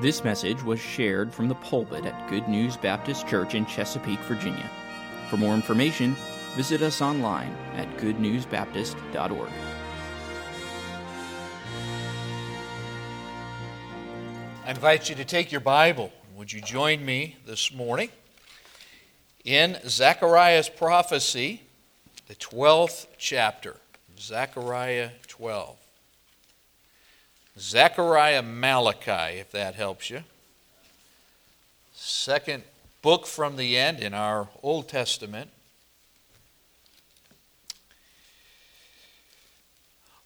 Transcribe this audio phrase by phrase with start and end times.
[0.00, 4.68] This message was shared from the pulpit at Good News Baptist Church in Chesapeake, Virginia.
[5.30, 6.16] For more information,
[6.56, 9.50] visit us online at goodnewsbaptist.org.
[14.66, 16.12] I invite you to take your Bible.
[16.36, 18.08] Would you join me this morning
[19.44, 21.62] in Zechariah's prophecy,
[22.26, 23.76] the 12th chapter?
[24.18, 25.83] Zechariah 12.
[27.58, 30.24] Zechariah Malachi, if that helps you.
[31.94, 32.64] Second
[33.02, 35.50] book from the end in our Old Testament.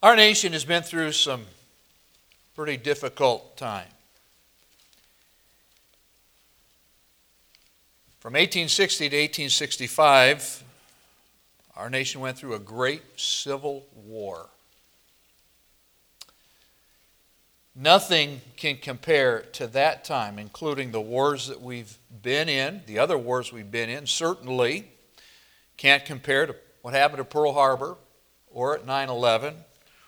[0.02, 1.44] Our nation has been through some
[2.54, 3.88] pretty difficult time.
[8.20, 10.62] From 1860 to 1865,
[11.76, 14.48] our nation went through a great civil war.
[17.80, 23.16] Nothing can compare to that time, including the wars that we've been in, the other
[23.16, 24.04] wars we've been in.
[24.04, 24.90] Certainly
[25.76, 27.96] can't compare to what happened at Pearl Harbor
[28.50, 29.54] or at 9 11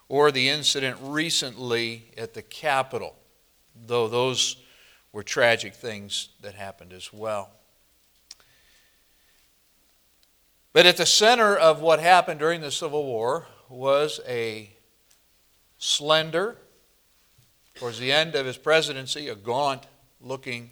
[0.08, 3.14] or the incident recently at the Capitol,
[3.86, 4.56] though those
[5.12, 7.50] were tragic things that happened as well.
[10.72, 14.70] But at the center of what happened during the Civil War was a
[15.78, 16.56] slender,
[17.74, 19.86] Towards the end of his presidency, a gaunt
[20.20, 20.70] looking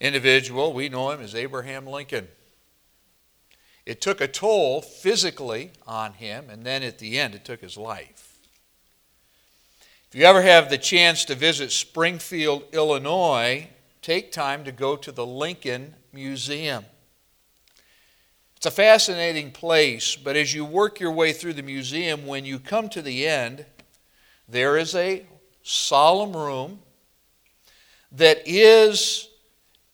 [0.00, 0.72] individual.
[0.72, 2.28] We know him as Abraham Lincoln.
[3.84, 7.76] It took a toll physically on him, and then at the end, it took his
[7.76, 8.38] life.
[10.08, 13.68] If you ever have the chance to visit Springfield, Illinois,
[14.02, 16.84] take time to go to the Lincoln Museum.
[18.56, 22.58] It's a fascinating place, but as you work your way through the museum, when you
[22.58, 23.66] come to the end,
[24.48, 25.26] there is a
[25.68, 26.78] solemn room
[28.12, 29.28] that is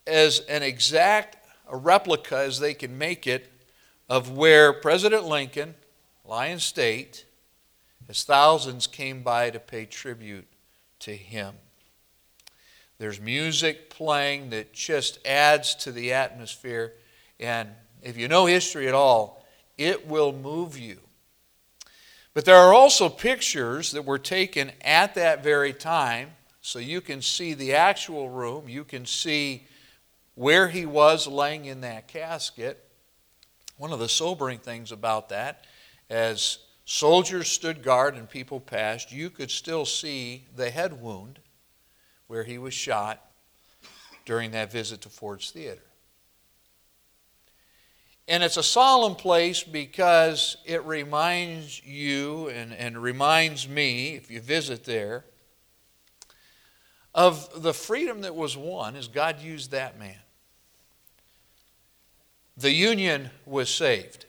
[0.07, 1.37] as an exact
[1.69, 3.51] a replica as they can make it
[4.09, 5.75] of where President Lincoln,
[6.27, 7.25] Lyon State,
[8.09, 10.47] as thousands came by to pay tribute
[10.99, 11.55] to him.
[12.99, 16.93] There's music playing that just adds to the atmosphere.
[17.41, 17.71] And
[18.03, 19.45] if you know history at all,
[19.79, 20.99] it will move you.
[22.35, 26.31] But there are also pictures that were taken at that very time,
[26.63, 29.67] so you can see the actual room, you can see
[30.35, 32.83] where he was laying in that casket.
[33.77, 35.67] One of the sobering things about that,
[36.09, 41.39] as soldiers stood guard and people passed, you could still see the head wound
[42.29, 43.23] where he was shot
[44.25, 45.83] during that visit to Ford's Theater.
[48.33, 54.41] And it's a solemn place because it reminds you and, and reminds me, if you
[54.41, 55.27] visit there,
[57.15, 60.17] of the freedom that was won as God used that man.
[62.57, 64.25] The Union was saved.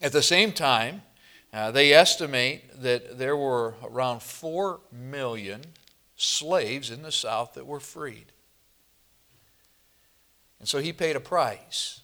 [0.00, 1.02] At the same time,
[1.52, 5.62] uh, they estimate that there were around 4 million
[6.14, 8.26] slaves in the South that were freed.
[10.60, 12.02] And so he paid a price.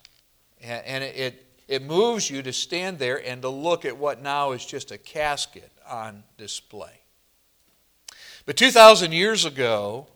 [0.63, 4.65] And it, it moves you to stand there and to look at what now is
[4.65, 7.01] just a casket on display.
[8.47, 10.07] But 2,000 years ago,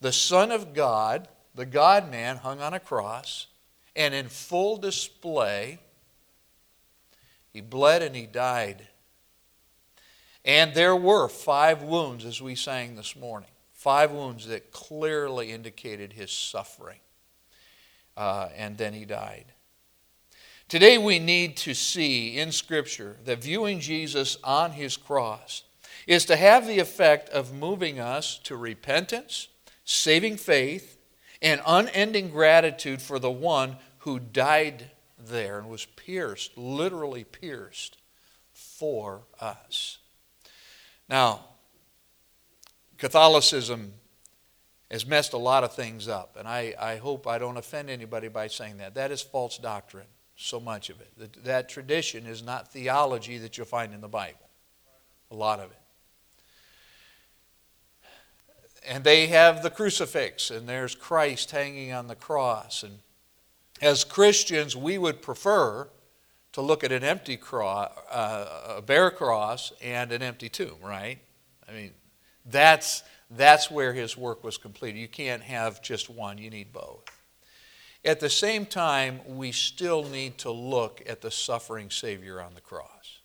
[0.00, 3.46] the Son of God, the God man, hung on a cross,
[3.94, 5.78] and in full display,
[7.52, 8.86] he bled and he died.
[10.44, 16.12] And there were five wounds, as we sang this morning, five wounds that clearly indicated
[16.12, 17.00] his suffering.
[18.16, 19.46] Uh, and then he died.
[20.68, 25.62] Today, we need to see in Scripture that viewing Jesus on his cross
[26.06, 29.48] is to have the effect of moving us to repentance,
[29.86, 30.98] saving faith,
[31.40, 37.96] and unending gratitude for the one who died there and was pierced, literally pierced,
[38.52, 39.96] for us.
[41.08, 41.46] Now,
[42.98, 43.94] Catholicism
[44.90, 48.28] has messed a lot of things up, and I, I hope I don't offend anybody
[48.28, 48.94] by saying that.
[48.96, 50.08] That is false doctrine
[50.38, 51.12] so much of it.
[51.18, 54.48] That, that tradition is not theology that you'll find in the Bible,
[55.30, 55.78] a lot of it.
[58.86, 62.84] And they have the crucifix, and there's Christ hanging on the cross.
[62.84, 63.00] And
[63.82, 65.88] as Christians, we would prefer
[66.52, 71.18] to look at an empty cross, uh, a bare cross, and an empty tomb, right?
[71.68, 71.90] I mean,
[72.46, 74.98] that's, that's where his work was completed.
[74.98, 77.04] You can't have just one, you need both.
[78.08, 82.62] At the same time, we still need to look at the suffering Savior on the
[82.62, 83.20] cross.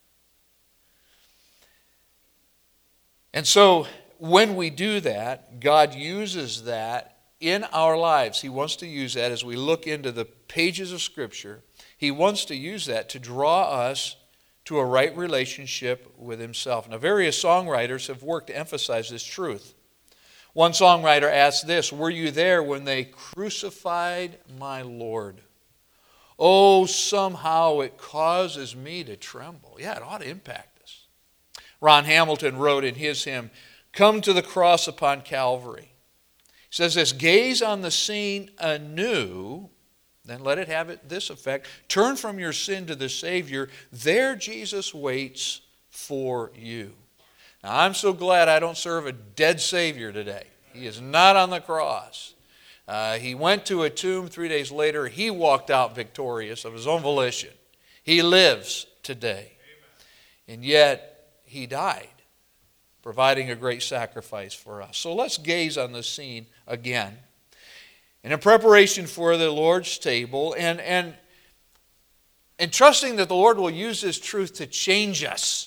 [3.33, 3.88] And so
[4.18, 8.41] when we do that, God uses that in our lives.
[8.41, 11.62] He wants to use that as we look into the pages of Scripture.
[11.97, 14.18] He wants to use that to draw us
[14.65, 16.89] to a right relationship with Himself.
[16.89, 19.75] Now, various songwriters have worked to emphasize this truth.
[20.53, 25.41] One songwriter asked this Were you there when they crucified my Lord?
[26.39, 29.77] Oh, somehow it causes me to tremble.
[29.79, 31.05] Yeah, it ought to impact us.
[31.79, 33.51] Ron Hamilton wrote in his hymn,
[33.91, 35.94] Come to the cross upon Calvary.
[36.45, 39.69] He says this Gaze on the scene anew
[40.25, 41.67] then let it have it this effect.
[41.88, 43.69] Turn from your sin to the Savior.
[43.91, 46.94] There Jesus waits for you.
[47.63, 50.48] Now, I'm so glad I don't serve a dead Savior today.
[50.74, 52.33] He is not on the cross.
[52.88, 55.07] Uh, he went to a tomb three days later.
[55.07, 57.51] He walked out victorious of his own volition.
[58.04, 59.54] He lives today.
[60.48, 62.10] And yet, he died,
[63.01, 64.98] providing a great sacrifice for us.
[64.98, 67.18] So let's gaze on the scene again
[68.24, 71.13] and in preparation for the Lord's table, and, and,
[72.57, 75.62] and trusting that the Lord will use this truth to change us.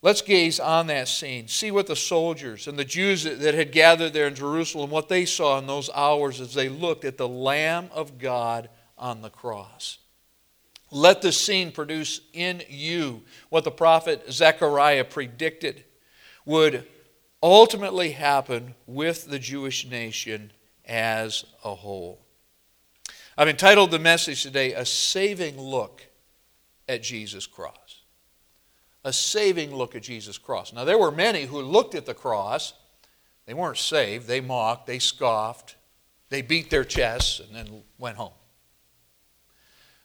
[0.00, 4.12] Let's gaze on that scene, see what the soldiers and the Jews that had gathered
[4.12, 7.90] there in Jerusalem, what they saw in those hours as they looked at the Lamb
[7.92, 9.98] of God on the cross.
[10.92, 15.84] Let the scene produce in you what the prophet Zechariah predicted
[16.44, 16.86] would
[17.42, 20.52] ultimately happen with the Jewish nation
[20.86, 22.20] as a whole.
[23.36, 26.06] I've entitled the message today, A Saving Look
[26.88, 27.87] at Jesus' Cross.
[29.08, 30.74] A saving look at Jesus' cross.
[30.74, 32.74] Now, there were many who looked at the cross.
[33.46, 34.26] They weren't saved.
[34.26, 35.76] They mocked, they scoffed,
[36.28, 38.34] they beat their chests, and then went home.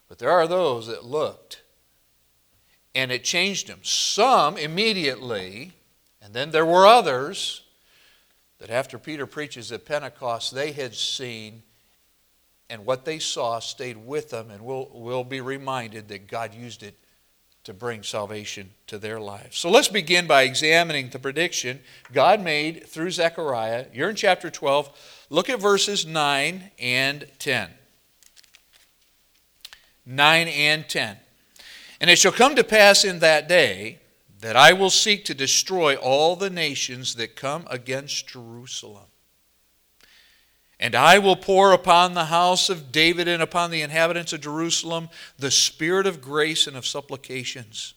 [0.08, 1.64] But there are those that looked,
[2.96, 3.80] and it changed them.
[3.84, 5.74] Some immediately
[6.24, 7.64] and then there were others
[8.60, 11.64] that after Peter preaches at Pentecost, they had seen,
[12.70, 16.82] and what they saw stayed with them, and we'll, we'll be reminded that God used
[16.82, 16.96] it
[17.63, 19.57] to bring salvation to their lives.
[19.57, 21.80] So let's begin by examining the prediction
[22.12, 23.86] God made through Zechariah.
[23.94, 25.25] You're in chapter 12.
[25.30, 27.69] Look at verses 9 and 10.
[30.06, 31.18] 9 and 10.
[32.01, 34.00] And it shall come to pass in that day
[34.42, 39.06] that I will seek to destroy all the nations that come against Jerusalem.
[40.83, 45.07] And I will pour upon the house of David and upon the inhabitants of Jerusalem
[45.39, 47.94] the spirit of grace and of supplications.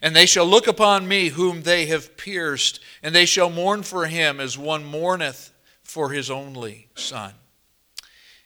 [0.00, 4.06] And they shall look upon me whom they have pierced, and they shall mourn for
[4.06, 7.34] him as one mourneth for his only son,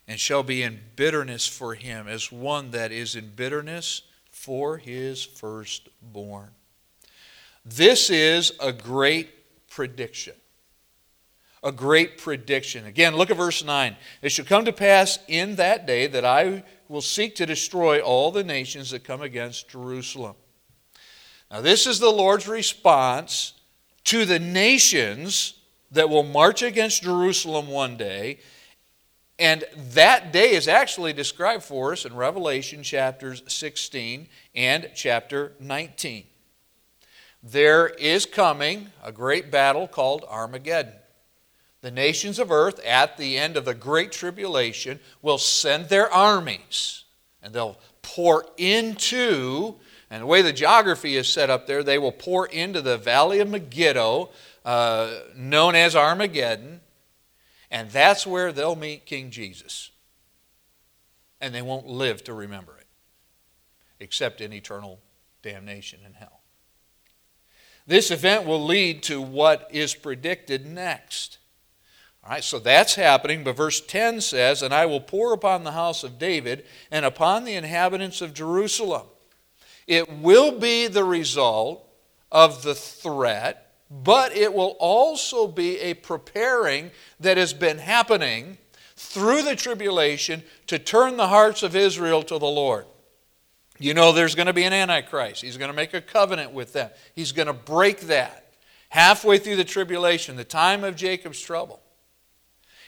[0.08, 4.00] and shall be in bitterness for him as one that is in bitterness
[4.30, 6.52] for his firstborn.
[7.66, 10.36] This is a great prediction.
[11.64, 12.86] A great prediction.
[12.86, 13.96] Again, look at verse 9.
[14.22, 18.30] It shall come to pass in that day that I will seek to destroy all
[18.30, 20.36] the nations that come against Jerusalem.
[21.50, 23.54] Now, this is the Lord's response
[24.04, 25.54] to the nations
[25.90, 28.40] that will march against Jerusalem one day.
[29.38, 29.64] And
[29.94, 36.24] that day is actually described for us in Revelation chapters 16 and chapter 19
[37.44, 40.94] there is coming a great battle called Armageddon.
[41.84, 47.04] The nations of earth, at the end of the Great Tribulation, will send their armies
[47.42, 49.74] and they'll pour into,
[50.08, 53.38] and the way the geography is set up there, they will pour into the valley
[53.40, 54.30] of Megiddo,
[54.64, 56.80] uh, known as Armageddon,
[57.70, 59.90] and that's where they'll meet King Jesus.
[61.38, 62.86] And they won't live to remember it,
[64.00, 65.00] except in eternal
[65.42, 66.40] damnation in hell.
[67.86, 71.40] This event will lead to what is predicted next.
[72.24, 75.72] All right, so that's happening, but verse 10 says, And I will pour upon the
[75.72, 79.06] house of David and upon the inhabitants of Jerusalem.
[79.86, 81.86] It will be the result
[82.32, 88.56] of the threat, but it will also be a preparing that has been happening
[88.96, 92.86] through the tribulation to turn the hearts of Israel to the Lord.
[93.78, 95.42] You know there's going to be an Antichrist.
[95.42, 96.88] He's going to make a covenant with them.
[97.14, 98.40] He's going to break that.
[98.88, 101.82] Halfway through the tribulation, the time of Jacob's trouble,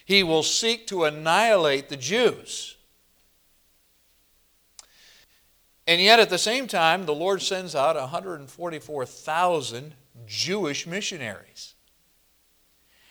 [0.07, 2.77] he will seek to annihilate the Jews.
[5.87, 9.95] And yet, at the same time, the Lord sends out 144,000
[10.27, 11.75] Jewish missionaries.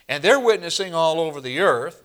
[0.08, 2.02] And they're witnessing all over the earth.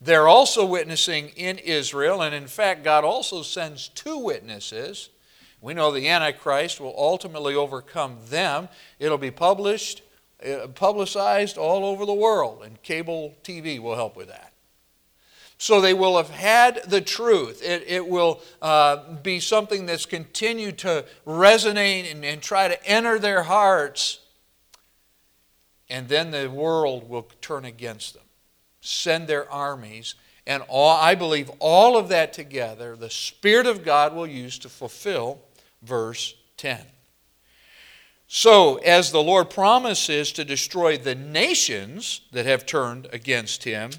[0.00, 5.10] They're also witnessing in Israel, and in fact, God also sends two witnesses.
[5.60, 8.68] We know the Antichrist will ultimately overcome them.
[8.98, 10.02] It'll be published,
[10.74, 14.52] publicized all over the world, and cable TV will help with that.
[15.56, 17.62] So they will have had the truth.
[17.62, 23.18] It, it will uh, be something that's continued to resonate and, and try to enter
[23.18, 24.20] their hearts.
[25.88, 28.24] And then the world will turn against them,
[28.80, 30.16] send their armies.
[30.46, 34.68] And all, I believe all of that together, the Spirit of God will use to
[34.68, 35.40] fulfill
[35.82, 36.84] verse 10.
[38.36, 43.92] So, as the Lord promises to destroy the nations that have turned against him,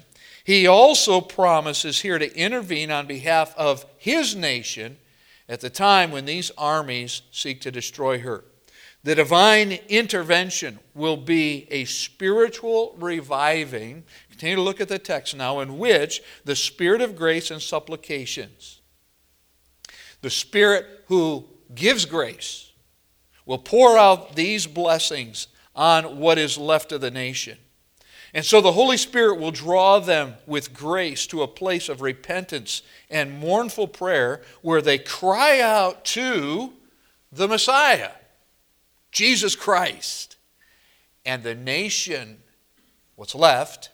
[0.44, 4.98] he also promises here to intervene on behalf of his nation
[5.48, 8.44] at the time when these armies seek to destroy her.
[9.04, 14.04] The divine intervention will be a spiritual reviving.
[14.28, 18.82] Continue to look at the text now, in which the Spirit of grace and supplications,
[20.20, 22.65] the Spirit who gives grace,
[23.46, 27.56] will pour out these blessings on what is left of the nation.
[28.34, 32.82] And so the Holy Spirit will draw them with grace to a place of repentance
[33.08, 36.72] and mournful prayer where they cry out to
[37.32, 38.10] the Messiah,
[39.10, 40.36] Jesus Christ.
[41.24, 42.38] And the nation,
[43.14, 43.90] what's left,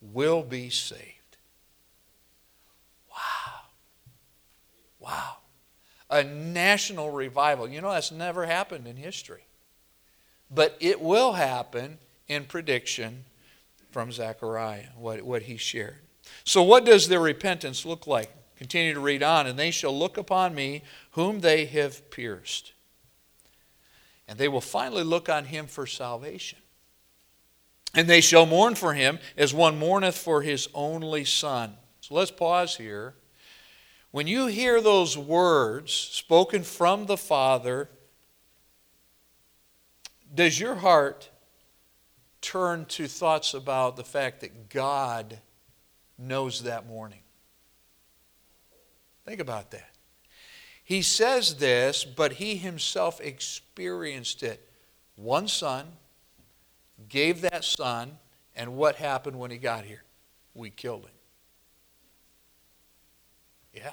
[0.00, 1.17] will be saved.
[6.10, 7.68] A national revival.
[7.68, 9.44] You know, that's never happened in history.
[10.50, 13.24] But it will happen in prediction
[13.90, 15.98] from Zechariah, what, what he shared.
[16.44, 18.30] So, what does their repentance look like?
[18.56, 19.46] Continue to read on.
[19.46, 22.72] And they shall look upon me, whom they have pierced.
[24.26, 26.58] And they will finally look on him for salvation.
[27.94, 31.74] And they shall mourn for him as one mourneth for his only son.
[32.00, 33.14] So let's pause here
[34.10, 37.90] when you hear those words spoken from the Father,
[40.34, 41.30] does your heart
[42.40, 45.38] turn to thoughts about the fact that God
[46.18, 47.22] knows that mourning?
[49.26, 49.90] Think about that.
[50.82, 54.66] He says this, but he himself experienced it.
[55.16, 55.86] One son
[57.10, 58.16] gave that son,
[58.56, 60.02] and what happened when he got here?
[60.54, 61.10] We killed him.
[63.74, 63.92] Yeah.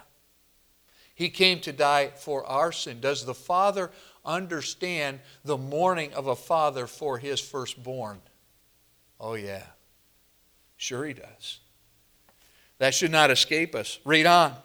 [1.15, 2.99] He came to die for our sin.
[2.99, 3.89] Does the Father
[4.25, 8.19] understand the mourning of a father for his firstborn?
[9.19, 9.63] Oh, yeah.
[10.77, 11.59] Sure, he does.
[12.79, 13.99] That should not escape us.
[14.03, 14.55] Read on.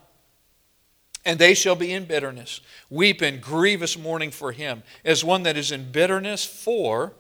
[1.25, 5.57] And they shall be in bitterness, weep in grievous mourning for him, as one that
[5.57, 7.13] is in bitterness for,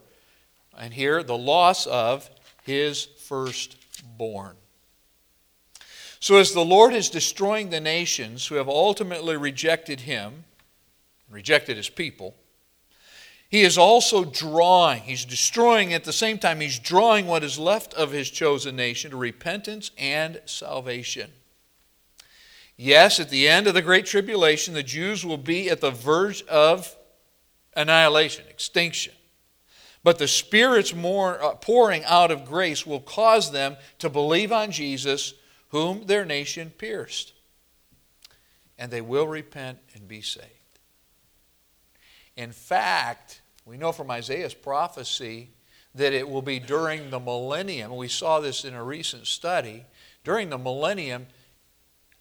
[0.76, 2.28] and here, the loss of
[2.64, 4.56] his firstborn.
[6.20, 10.44] So, as the Lord is destroying the nations who have ultimately rejected him,
[11.30, 12.34] rejected his people,
[13.48, 17.94] he is also drawing, he's destroying at the same time, he's drawing what is left
[17.94, 21.32] of his chosen nation to repentance and salvation.
[22.76, 26.42] Yes, at the end of the Great Tribulation, the Jews will be at the verge
[26.44, 26.94] of
[27.74, 29.14] annihilation, extinction.
[30.04, 34.70] But the Spirit's more, uh, pouring out of grace will cause them to believe on
[34.70, 35.34] Jesus
[35.70, 37.32] whom their nation pierced.
[38.78, 40.46] And they will repent and be saved.
[42.36, 45.50] In fact, we know from Isaiah's prophecy
[45.94, 47.94] that it will be during the millennium.
[47.96, 49.84] We saw this in a recent study.
[50.24, 51.26] During the millennium,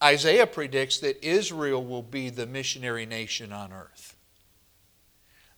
[0.01, 4.15] Isaiah predicts that Israel will be the missionary nation on earth.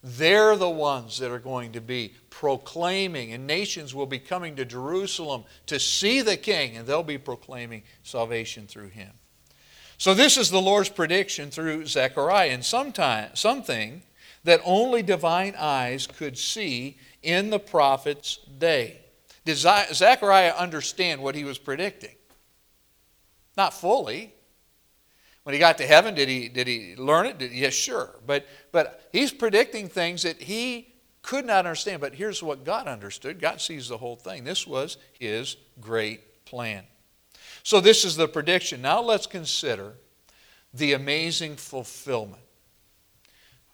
[0.03, 4.65] They're the ones that are going to be proclaiming, and nations will be coming to
[4.65, 9.11] Jerusalem to see the king, and they'll be proclaiming salvation through him.
[9.97, 14.01] So, this is the Lord's prediction through Zechariah, and sometime, something
[14.43, 19.01] that only divine eyes could see in the prophet's day.
[19.45, 22.15] Did Zechariah understand what he was predicting?
[23.57, 24.33] Not fully.
[25.43, 27.39] When he got to heaven, did he, did he learn it?
[27.39, 28.15] Did, yes, sure.
[28.25, 30.93] But, but he's predicting things that he
[31.23, 32.01] could not understand.
[32.01, 34.43] But here's what God understood God sees the whole thing.
[34.43, 36.83] This was his great plan.
[37.63, 38.81] So, this is the prediction.
[38.81, 39.93] Now, let's consider
[40.73, 42.41] the amazing fulfillment.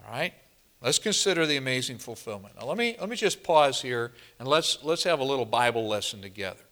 [0.03, 0.33] All right?
[0.81, 2.55] Let's consider the amazing fulfillment.
[2.59, 5.87] Now, let me, let me just pause here and let's, let's have a little Bible
[5.87, 6.66] lesson together.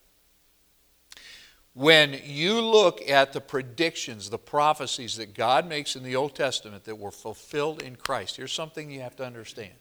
[1.76, 6.86] When you look at the predictions, the prophecies that God makes in the Old Testament
[6.86, 9.74] that were fulfilled in Christ, here's something you have to understand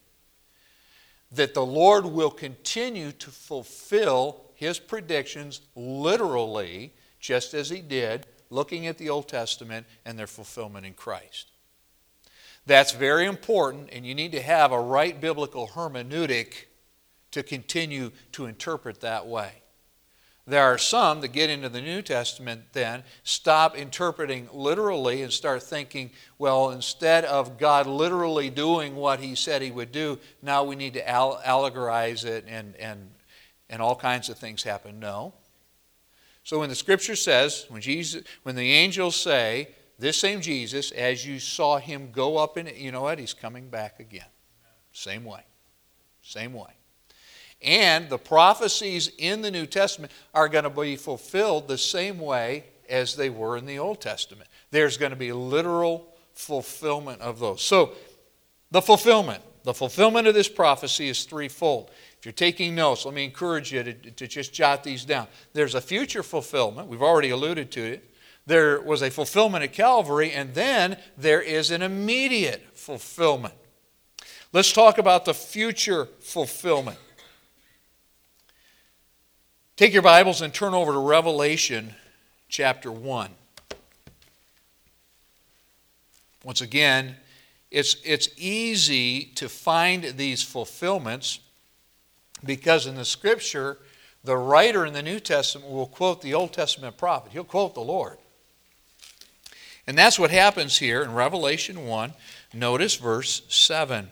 [1.31, 8.87] that the Lord will continue to fulfill his predictions literally, just as he did looking
[8.87, 11.51] at the Old Testament and their fulfillment in Christ.
[12.67, 16.67] That's very important, and you need to have a right biblical hermeneutic
[17.33, 19.64] to continue to interpret that way.
[20.47, 25.63] There are some that get into the New Testament then, stop interpreting literally and start
[25.63, 30.77] thinking, well, instead of God literally doing what he said he would do, now we
[30.77, 33.11] need to allegorize it and, and,
[33.71, 35.01] and all kinds of things happen.
[35.01, 35.33] No.
[36.43, 41.27] So when the scripture says, when, Jesus, when the angels say, this same Jesus, as
[41.27, 43.19] you saw him go up in it, you know what?
[43.19, 44.27] He's coming back again.
[44.93, 45.41] Same way.
[46.21, 46.75] Same way.
[47.63, 52.65] And the prophecies in the New Testament are going to be fulfilled the same way
[52.89, 54.49] as they were in the Old Testament.
[54.71, 57.63] There's going to be literal fulfillment of those.
[57.63, 57.93] So,
[58.71, 59.43] the fulfillment.
[59.63, 61.91] The fulfillment of this prophecy is threefold.
[62.19, 65.27] If you're taking notes, let me encourage you to, to just jot these down.
[65.55, 66.89] There's a future fulfillment.
[66.89, 68.11] We've already alluded to it.
[68.47, 73.55] There was a fulfillment at Calvary, and then there is an immediate fulfillment.
[74.53, 76.99] Let's talk about the future fulfillment.
[79.77, 81.97] Take your Bibles and turn over to Revelation
[82.49, 83.29] chapter 1.
[86.45, 87.17] Once again,
[87.73, 91.41] it's, it's easy to find these fulfillments
[92.45, 93.79] because in the scripture,
[94.23, 97.33] the writer in the New Testament will quote the Old Testament prophet.
[97.33, 98.19] He'll quote the Lord.
[99.89, 102.15] And that's what happens here in Revelation 1.
[102.53, 104.09] Notice verse 7.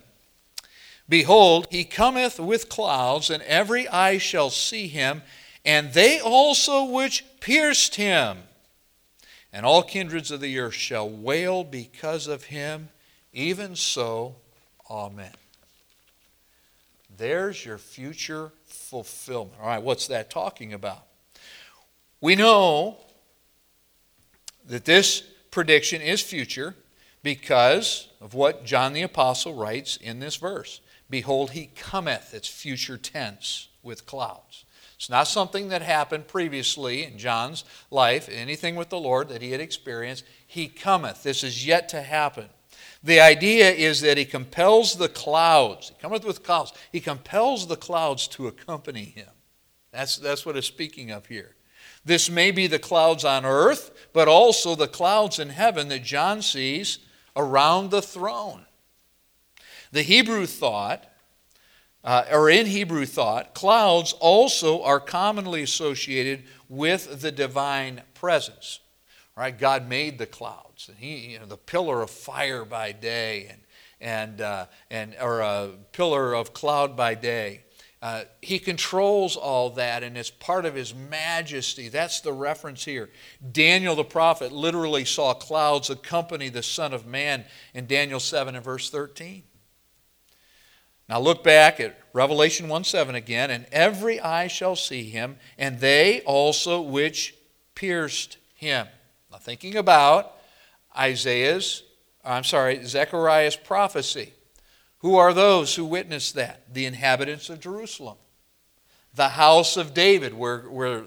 [1.09, 5.23] Behold, he cometh with clouds, and every eye shall see him
[5.64, 8.38] and they also which pierced him.
[9.52, 12.88] And all kindreds of the earth shall wail because of him.
[13.33, 14.37] Even so,
[14.90, 15.33] Amen.
[17.16, 19.54] There's your future fulfillment.
[19.61, 21.04] All right, what's that talking about?
[22.21, 22.99] We know
[24.66, 26.75] that this prediction is future
[27.23, 30.81] because of what John the Apostle writes in this verse.
[31.09, 32.35] Behold, he cometh.
[32.35, 34.64] It's future tense with clouds.
[35.02, 39.50] It's not something that happened previously in John's life, anything with the Lord that he
[39.50, 40.23] had experienced.
[40.47, 41.25] He cometh.
[41.25, 42.49] This is yet to happen.
[43.02, 45.88] The idea is that he compels the clouds.
[45.88, 46.73] He cometh with clouds.
[46.93, 49.26] He compels the clouds to accompany him.
[49.91, 51.56] That's, that's what it's speaking of here.
[52.04, 56.43] This may be the clouds on earth, but also the clouds in heaven that John
[56.43, 57.00] sees
[57.34, 58.67] around the throne.
[59.91, 61.12] The Hebrew thought
[62.04, 68.80] uh, or in Hebrew thought, clouds also are commonly associated with the divine presence.
[69.36, 69.56] Right?
[69.56, 73.60] God made the clouds, and He, you know, the pillar of fire by day, and
[74.00, 77.62] and uh, and or a pillar of cloud by day.
[78.02, 81.88] Uh, he controls all that, and it's part of His majesty.
[81.88, 83.10] That's the reference here.
[83.52, 88.65] Daniel the prophet literally saw clouds accompany the Son of Man in Daniel 7 and
[88.65, 89.45] verse 13.
[91.13, 95.79] Now look back at Revelation 1 7 again, and every eye shall see him, and
[95.79, 97.35] they also which
[97.75, 98.87] pierced him.
[99.31, 100.39] Now thinking about
[100.99, 101.83] Isaiah's,
[102.25, 104.33] I'm sorry, Zechariah's prophecy.
[105.01, 106.73] Who are those who witnessed that?
[106.73, 108.17] The inhabitants of Jerusalem.
[109.15, 111.03] The house of David, where, where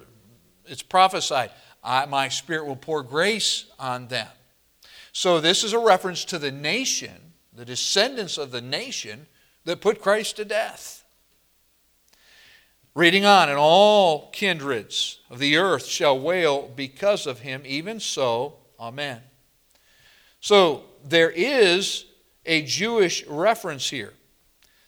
[0.68, 1.50] it's prophesied,
[1.84, 4.30] I, my spirit will pour grace on them.
[5.14, 9.26] So this is a reference to the nation, the descendants of the nation
[9.66, 11.04] that put Christ to death.
[12.96, 18.56] Reading on, and all kindreds of the earth shall wail because of him, even so,
[18.80, 19.22] Amen.
[20.40, 22.06] So there is
[22.46, 24.14] a Jewish reference here.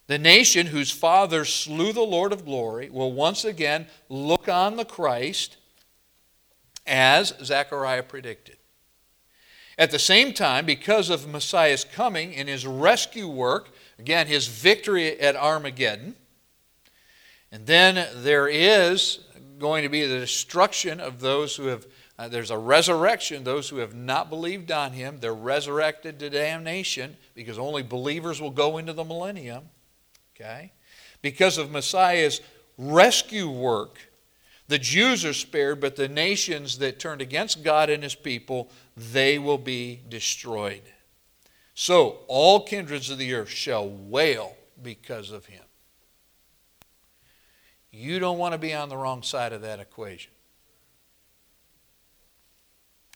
[0.08, 4.86] The nation whose father slew the Lord of glory will once again look on the
[4.86, 5.58] Christ
[6.86, 8.58] as Zechariah predicted.
[9.78, 15.20] At the same time, because of Messiah's coming and his rescue work, Again, his victory
[15.20, 16.16] at Armageddon.
[17.52, 19.20] And then there is
[19.58, 21.88] going to be the destruction of those who have,
[22.20, 25.18] uh, there's a resurrection, those who have not believed on him.
[25.20, 29.64] They're resurrected to damnation because only believers will go into the millennium.
[30.36, 30.72] Okay?
[31.22, 32.42] Because of Messiah's
[32.78, 33.98] rescue work,
[34.68, 39.40] the Jews are spared, but the nations that turned against God and his people, they
[39.40, 40.84] will be destroyed.
[41.80, 45.62] So all kindreds of the earth shall wail because of him.
[47.92, 50.32] You don't want to be on the wrong side of that equation.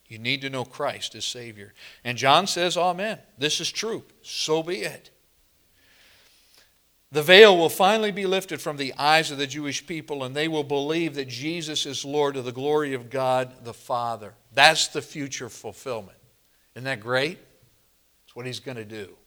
[0.08, 1.74] You need to know Christ as Savior.
[2.04, 3.18] And John says, Amen.
[3.36, 4.04] This is true.
[4.22, 5.10] So be it.
[7.12, 10.48] The veil will finally be lifted from the eyes of the Jewish people, and they
[10.48, 14.36] will believe that Jesus is Lord to the glory of God the Father.
[14.54, 16.20] That's the future fulfillment.
[16.76, 17.40] Isn't that great?
[18.32, 19.18] That's what he's going to do.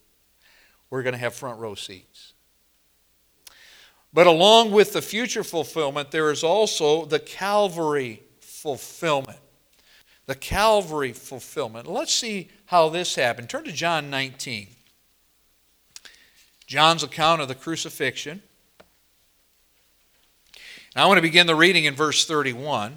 [0.89, 2.33] we're going to have front row seats.
[4.15, 9.41] But along with the future fulfillment, there is also the Calvary fulfillment.
[10.25, 11.87] The Calvary fulfillment.
[11.87, 13.51] Let's see how this happened.
[13.51, 14.69] Turn to John 19.
[16.67, 18.43] John's account of the crucifixion.
[20.97, 22.97] I want to begin the reading in verse 31.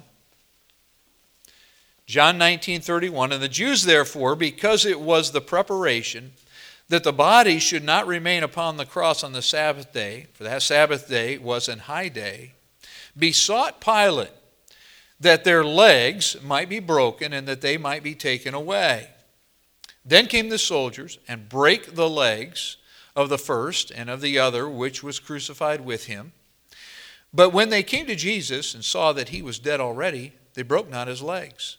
[2.08, 3.32] John 19, 31.
[3.32, 6.32] And the Jews, therefore, because it was the preparation
[6.88, 10.62] that the body should not remain upon the cross on the Sabbath day, for that
[10.62, 12.54] Sabbath day was an high day,
[13.16, 14.30] besought Pilate
[15.20, 19.10] that their legs might be broken and that they might be taken away.
[20.02, 22.78] Then came the soldiers and brake the legs
[23.14, 26.32] of the first and of the other which was crucified with him.
[27.34, 30.88] But when they came to Jesus and saw that he was dead already, they broke
[30.88, 31.76] not his legs.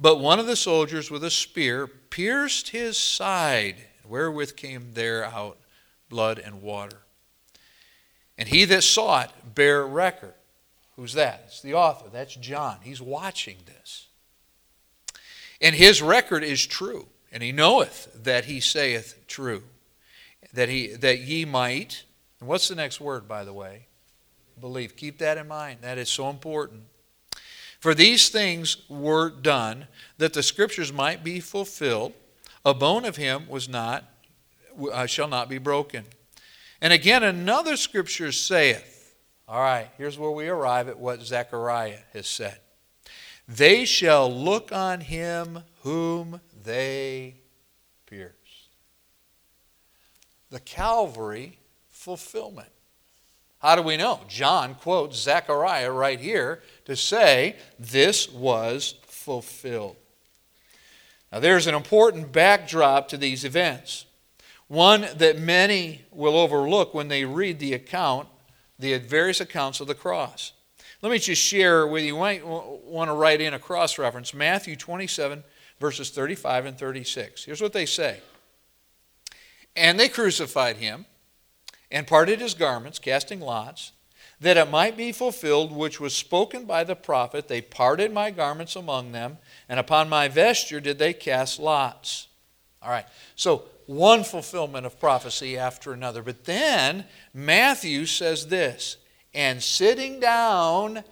[0.00, 3.76] But one of the soldiers with a spear pierced his side
[4.08, 5.58] wherewith came there out
[6.08, 6.96] blood and water.
[8.38, 10.32] And he that saw it bare record.
[10.96, 11.44] Who's that?
[11.46, 12.08] It's the author.
[12.10, 12.78] That's John.
[12.82, 14.08] He's watching this.
[15.60, 19.62] And his record is true, and he knoweth that he saith true,
[20.54, 22.04] that he that ye might.
[22.40, 23.86] And what's the next word, by the way?
[24.58, 24.96] Believe.
[24.96, 25.80] Keep that in mind.
[25.82, 26.84] That is so important.
[27.80, 29.88] For these things were done
[30.18, 32.12] that the scriptures might be fulfilled.
[32.64, 34.04] A bone of him was not,
[34.92, 36.04] uh, shall not be broken.
[36.82, 39.16] And again, another scripture saith,
[39.48, 42.58] all right, here's where we arrive at what Zechariah has said.
[43.48, 47.36] They shall look on him whom they
[48.06, 48.36] pierced.
[50.50, 52.68] The Calvary fulfillment.
[53.60, 54.20] How do we know?
[54.26, 59.96] John quotes Zechariah right here to say this was fulfilled.
[61.30, 64.06] Now, there's an important backdrop to these events,
[64.66, 68.28] one that many will overlook when they read the account,
[68.78, 70.52] the various accounts of the cross.
[71.02, 74.34] Let me just share with you, you might want to write in a cross reference
[74.34, 75.44] Matthew 27,
[75.78, 77.44] verses 35 and 36.
[77.44, 78.20] Here's what they say
[79.76, 81.04] And they crucified him
[81.90, 83.92] and parted his garments, casting lots
[84.40, 88.74] that it might be fulfilled which was spoken by the prophet they parted my garments
[88.74, 92.28] among them and upon my vesture did they cast lots.
[92.82, 96.22] All right so one fulfillment of prophecy after another.
[96.22, 98.96] But then matthew says this
[99.34, 101.04] and sitting down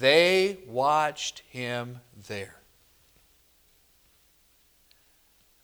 [0.00, 2.56] they watched him there.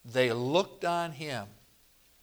[0.05, 1.47] They looked on him.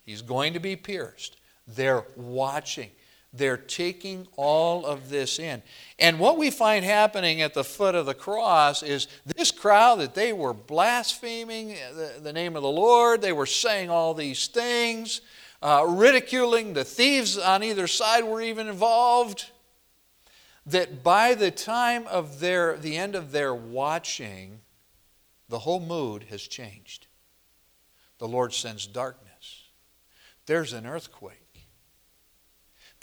[0.03, 2.89] He's going to be pierced they're watching
[3.37, 5.61] they're taking all of this in.
[5.99, 10.15] And what we find happening at the foot of the cross is this crowd that
[10.15, 15.21] they were blaspheming the, the name of the Lord, they were saying all these things,
[15.61, 19.49] uh, ridiculing, the thieves on either side were even involved.
[20.67, 24.61] That by the time of their, the end of their watching,
[25.47, 27.05] the whole mood has changed.
[28.17, 29.65] The Lord sends darkness.
[30.47, 31.44] There's an earthquake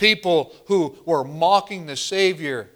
[0.03, 2.69] people who were mocking the Savior,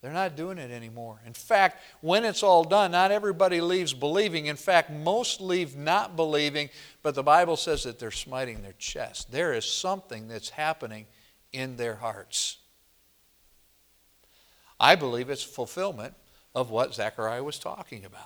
[0.00, 1.20] they're not doing it anymore.
[1.26, 4.46] In fact, when it's all done, not everybody leaves believing.
[4.46, 6.70] In fact, most leave not believing,
[7.02, 9.30] but the Bible says that they're smiting their chest.
[9.30, 11.04] There is something that's happening
[11.52, 12.56] in their hearts.
[14.78, 16.14] I believe it's fulfillment
[16.54, 18.22] of what Zechariah was talking about.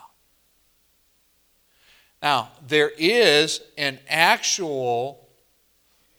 [2.21, 5.24] Now, there is an actual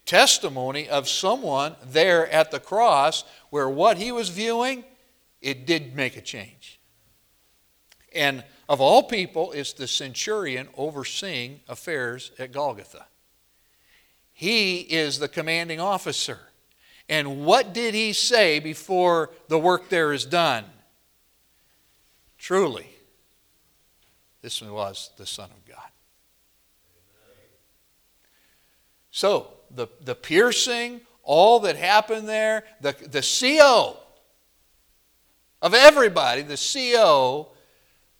[0.06, 4.84] testimony of someone there at the cross where what he was viewing,
[5.42, 6.80] it did make a change.
[8.14, 13.06] And of all people, it's the centurion overseeing affairs at Golgotha.
[14.32, 16.38] He is the commanding officer.
[17.08, 20.64] And what did he say before the work there is done?
[22.38, 22.88] Truly,
[24.42, 25.78] this was the Son of God.
[29.10, 33.98] So, the, the piercing, all that happened there, the, the CO
[35.62, 37.48] of everybody, the CO,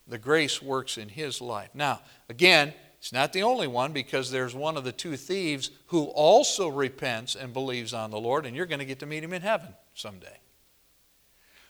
[0.07, 1.71] the grace works in his life.
[1.75, 6.05] Now, again, it's not the only one because there's one of the two thieves who
[6.07, 9.33] also repents and believes on the Lord, and you're going to get to meet him
[9.33, 10.39] in heaven someday.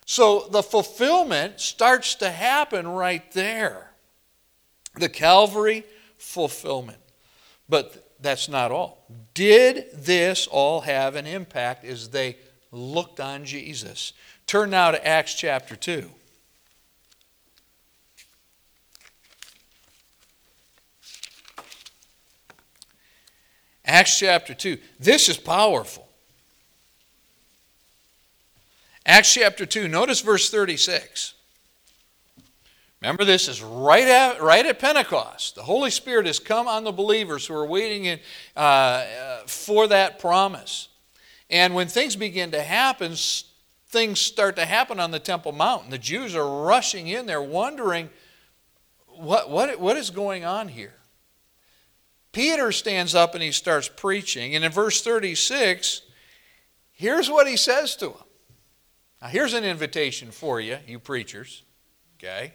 [0.05, 3.91] So the fulfillment starts to happen right there.
[4.95, 5.83] The Calvary
[6.17, 6.99] fulfillment.
[7.67, 9.05] But that's not all.
[9.33, 12.37] Did this all have an impact as they
[12.71, 14.13] looked on Jesus?
[14.45, 16.09] Turn now to Acts chapter 2.
[23.85, 24.77] Acts chapter 2.
[24.99, 26.07] This is powerful.
[29.05, 31.33] Acts chapter 2, notice verse 36.
[33.01, 35.55] Remember, this is right at, right at Pentecost.
[35.55, 38.19] The Holy Spirit has come on the believers who are waiting in,
[38.55, 40.89] uh, uh, for that promise.
[41.49, 43.15] And when things begin to happen,
[43.87, 45.91] things start to happen on the Temple Mountain.
[45.91, 48.09] The Jews are rushing in there, wondering
[49.05, 50.95] what, what, what is going on here.
[52.31, 54.55] Peter stands up and he starts preaching.
[54.55, 56.01] And in verse 36,
[56.93, 58.23] here's what he says to them.
[59.21, 61.63] Now, here's an invitation for you, you preachers.
[62.17, 62.53] Okay?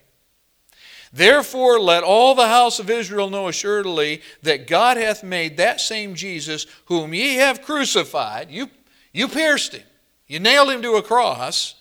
[1.12, 6.14] Therefore, let all the house of Israel know assuredly that God hath made that same
[6.14, 8.70] Jesus, whom ye have crucified, you,
[9.12, 9.87] you pierced him,
[10.27, 11.75] you nailed him to a cross,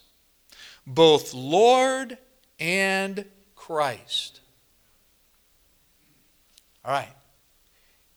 [0.86, 2.18] both Lord
[2.60, 4.42] and Christ.
[6.84, 7.14] All right.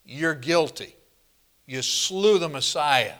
[0.05, 0.95] You're guilty.
[1.67, 3.15] You slew the Messiah.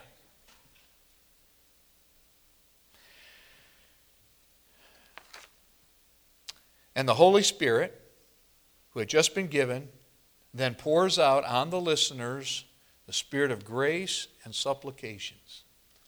[6.95, 7.99] And the Holy Spirit,
[8.91, 9.89] who had just been given,
[10.53, 12.63] then pours out on the listeners
[13.05, 15.63] the spirit of grace and supplications.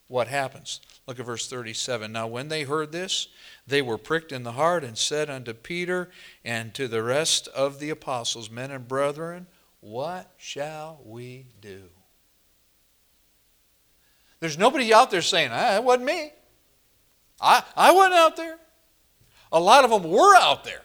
[0.08, 0.80] What happens?
[1.06, 2.12] Look at verse 37.
[2.12, 3.28] Now, when they heard this,
[3.67, 6.10] they were pricked in the heart and said unto Peter
[6.45, 9.47] and to the rest of the apostles, Men and brethren,
[9.82, 11.84] what shall we do?
[14.39, 16.32] There's nobody out there saying, ah, That wasn't me.
[17.41, 18.58] I, I wasn't out there.
[19.51, 20.81] A lot of them were out there.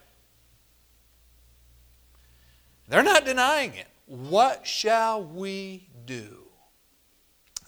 [2.89, 3.87] They're not denying it.
[4.07, 6.39] What shall we do?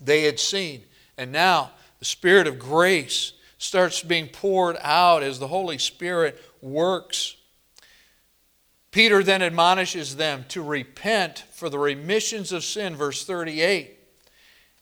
[0.00, 0.82] They had seen,
[1.16, 7.36] and now the Spirit of grace starts being poured out as the Holy Spirit works.
[8.90, 13.98] Peter then admonishes them to repent for the remissions of sin, verse 38.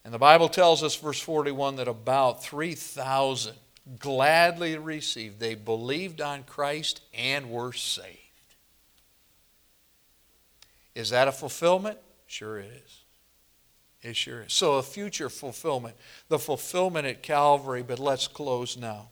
[0.04, 3.54] And the Bible tells us, verse 41, that about 3,000
[3.98, 5.40] gladly received.
[5.40, 8.18] They believed on Christ and were saved.
[10.94, 11.98] Is that a fulfillment?
[12.26, 13.02] Sure it is.
[14.02, 14.52] It sure is.
[14.52, 15.96] So, a future fulfillment,
[16.28, 19.08] the fulfillment at Calvary, but let's close now.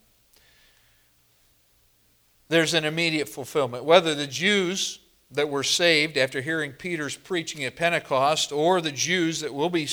[2.48, 3.84] There's an immediate fulfillment.
[3.84, 4.98] Whether the Jews
[5.30, 9.88] that were saved after hearing Peter's preaching at Pentecost, or the Jews that will be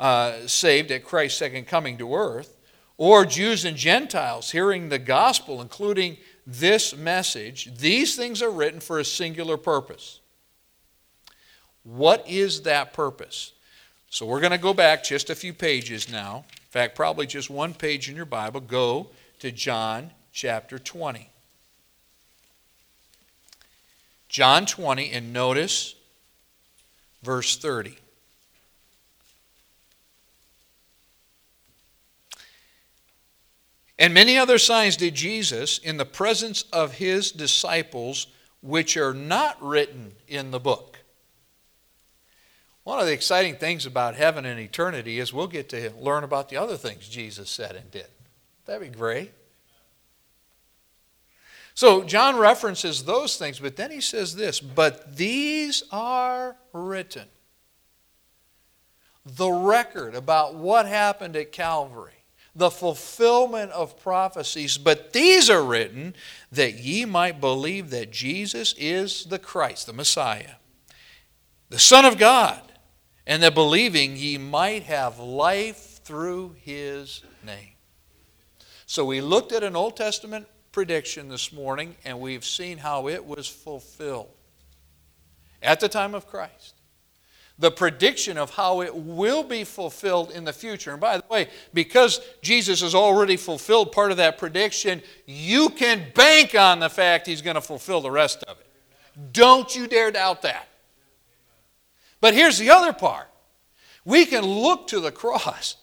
[0.00, 2.56] uh, saved at Christ's second coming to earth,
[3.00, 8.98] or Jews and Gentiles hearing the gospel, including this message, these things are written for
[8.98, 10.20] a singular purpose.
[11.82, 13.54] What is that purpose?
[14.10, 16.44] So we're going to go back just a few pages now.
[16.50, 18.60] In fact, probably just one page in your Bible.
[18.60, 19.08] Go
[19.38, 21.30] to John chapter 20.
[24.28, 25.94] John 20, and notice
[27.22, 27.96] verse 30.
[34.00, 38.28] And many other signs did Jesus in the presence of his disciples,
[38.62, 41.00] which are not written in the book.
[42.82, 46.48] One of the exciting things about heaven and eternity is we'll get to learn about
[46.48, 48.06] the other things Jesus said and did.
[48.64, 49.32] That'd be great.
[51.74, 57.28] So John references those things, but then he says this But these are written.
[59.26, 62.19] The record about what happened at Calvary
[62.54, 64.78] the fulfillment of prophecies.
[64.78, 66.14] But these are written
[66.50, 70.54] that ye might believe that Jesus is the Christ, the Messiah,
[71.68, 72.60] the Son of God,
[73.26, 77.74] and that believing ye might have life through his name.
[78.86, 83.24] So we looked at an Old Testament prediction this morning, and we've seen how it
[83.24, 84.30] was fulfilled
[85.62, 86.79] at the time of Christ
[87.60, 90.92] the prediction of how it will be fulfilled in the future.
[90.92, 96.06] And by the way, because Jesus has already fulfilled part of that prediction, you can
[96.14, 98.66] bank on the fact he's going to fulfill the rest of it.
[99.32, 100.68] Don't you dare doubt that.
[102.22, 103.28] But here's the other part
[104.06, 105.76] we can look to the cross,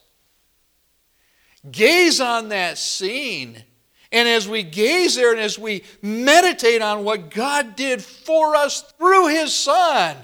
[1.70, 3.62] gaze on that scene.
[4.10, 8.80] And as we gaze there and as we meditate on what God did for us
[8.98, 10.16] through His Son,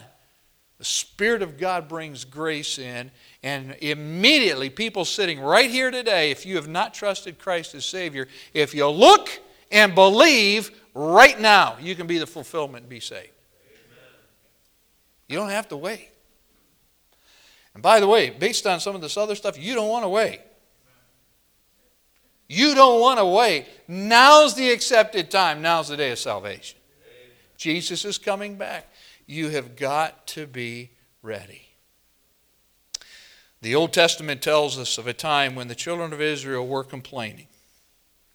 [0.85, 3.11] the Spirit of God brings grace in,
[3.43, 8.29] and immediately, people sitting right here today, if you have not trusted Christ as Savior,
[8.53, 9.31] if you look
[9.73, 13.31] and believe right now, you can be the fulfillment and be saved.
[15.27, 16.11] You don't have to wait.
[17.73, 20.11] And by the way, based on some of this other stuff, you don't want to
[20.11, 20.43] wait.
[22.47, 23.69] You don't want to wait.
[23.89, 25.63] Now's the accepted time.
[25.63, 26.79] Now's the day of salvation.
[27.57, 28.87] Jesus is coming back.
[29.27, 30.91] You have got to be
[31.23, 31.69] ready.
[33.63, 37.47] The Old Testament tells us of a time when the children of Israel were complaining.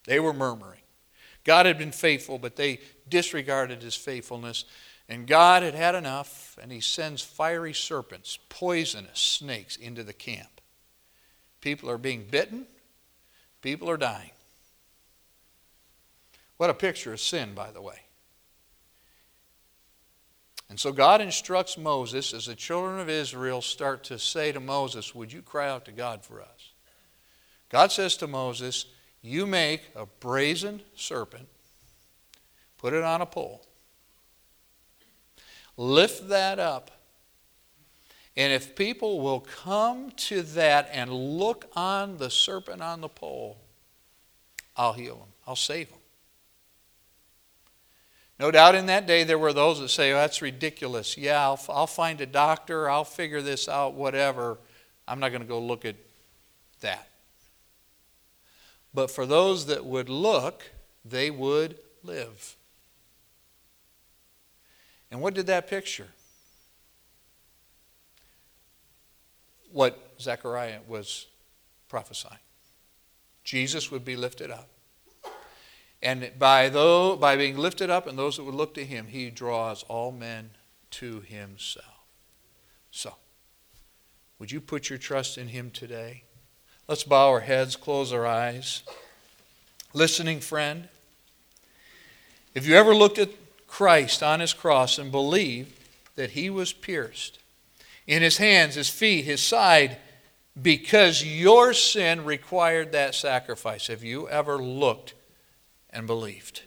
[0.05, 0.79] They were murmuring.
[1.43, 4.65] God had been faithful, but they disregarded his faithfulness.
[5.07, 10.61] And God had had enough, and he sends fiery serpents, poisonous snakes, into the camp.
[11.61, 12.65] People are being bitten,
[13.61, 14.31] people are dying.
[16.57, 18.01] What a picture of sin, by the way.
[20.69, 25.15] And so God instructs Moses as the children of Israel start to say to Moses,
[25.15, 26.73] Would you cry out to God for us?
[27.69, 28.85] God says to Moses,
[29.21, 31.47] You make a brazen serpent,
[32.77, 33.65] put it on a pole,
[35.75, 36.91] lift that up,
[38.37, 43.57] and if people will come to that and look on the serpent on the pole,
[44.77, 45.98] I'll heal them, I'll save them.
[48.39, 51.17] No doubt in that day there were those that say, oh, that's ridiculous.
[51.17, 54.57] Yeah, I'll, I'll find a doctor, I'll figure this out, whatever.
[55.07, 55.95] I'm not going to go look at
[56.79, 57.09] that.
[58.93, 60.63] But for those that would look,
[61.03, 62.55] they would live.
[65.11, 66.07] And what did that picture?
[69.71, 71.27] What Zechariah was
[71.89, 72.37] prophesying.
[73.43, 74.69] Jesus would be lifted up.
[76.01, 79.29] And by, though, by being lifted up and those that would look to him, he
[79.29, 80.51] draws all men
[80.91, 81.85] to himself.
[82.91, 83.15] So,
[84.39, 86.23] would you put your trust in him today?
[86.87, 88.83] Let's bow our heads, close our eyes.
[89.93, 90.87] Listening friend,
[92.55, 93.29] if you ever looked at
[93.67, 95.73] Christ on his cross and believed
[96.15, 97.39] that he was pierced
[98.07, 99.97] in his hands, his feet, his side,
[100.59, 105.13] because your sin required that sacrifice, have you ever looked
[105.91, 106.63] and believed?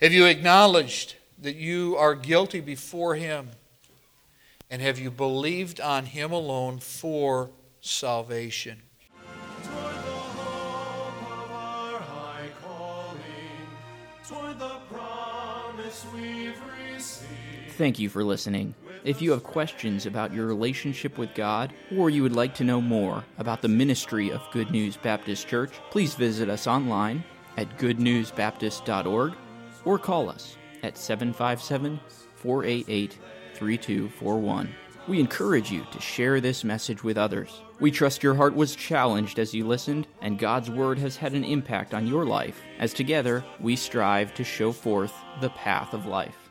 [0.00, 3.50] Have you acknowledged that you are guilty before Him?
[4.70, 8.82] And have you believed on Him alone for salvation?
[17.76, 18.74] Thank you for listening.
[19.06, 22.80] If you have questions about your relationship with God, or you would like to know
[22.80, 27.22] more about the ministry of Good News Baptist Church, please visit us online
[27.56, 29.34] at goodnewsbaptist.org
[29.84, 32.00] or call us at 757
[32.34, 33.16] 488
[33.54, 34.74] 3241.
[35.06, 37.62] We encourage you to share this message with others.
[37.78, 41.44] We trust your heart was challenged as you listened, and God's Word has had an
[41.44, 46.50] impact on your life, as together we strive to show forth the path of life.